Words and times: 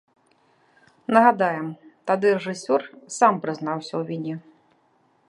Нагадаем, 1.17 1.67
тады 2.11 2.27
рэжысёр 2.37 2.81
сам 3.19 3.33
прызнаўся 3.45 3.91
ў 3.91 4.03
віне. 4.09 4.35